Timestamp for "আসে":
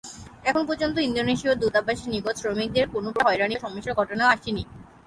4.33-4.51